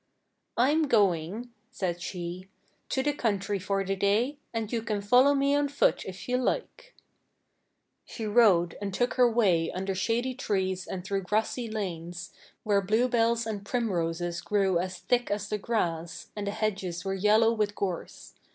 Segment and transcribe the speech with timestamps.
[0.57, 2.47] 'I'm going,' said she,
[2.89, 6.37] 'to the country for the day, and you can follow me on foot if you
[6.37, 6.95] like.'
[8.03, 12.31] She rode and took her way under shady trees and through grassy lanes,
[12.63, 17.13] where blue bells and primroses grew as thick as the grass, and the hedges were
[17.13, 18.33] yellow with gorse.